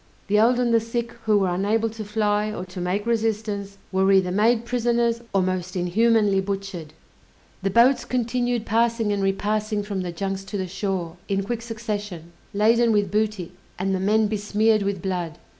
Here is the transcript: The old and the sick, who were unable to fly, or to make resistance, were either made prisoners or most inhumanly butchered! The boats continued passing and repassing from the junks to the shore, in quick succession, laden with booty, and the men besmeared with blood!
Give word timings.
The 0.29 0.39
old 0.39 0.57
and 0.59 0.73
the 0.73 0.79
sick, 0.79 1.11
who 1.25 1.37
were 1.37 1.53
unable 1.53 1.87
to 1.91 2.03
fly, 2.03 2.51
or 2.51 2.65
to 2.65 2.81
make 2.81 3.05
resistance, 3.05 3.77
were 3.91 4.11
either 4.11 4.31
made 4.31 4.65
prisoners 4.65 5.21
or 5.31 5.43
most 5.43 5.75
inhumanly 5.75 6.41
butchered! 6.41 6.93
The 7.61 7.69
boats 7.69 8.03
continued 8.03 8.65
passing 8.65 9.13
and 9.13 9.21
repassing 9.21 9.83
from 9.83 10.01
the 10.01 10.11
junks 10.11 10.43
to 10.45 10.57
the 10.57 10.65
shore, 10.65 11.17
in 11.27 11.43
quick 11.43 11.61
succession, 11.61 12.31
laden 12.51 12.91
with 12.91 13.11
booty, 13.11 13.51
and 13.77 13.93
the 13.93 13.99
men 13.99 14.25
besmeared 14.27 14.81
with 14.81 15.03
blood! 15.03 15.37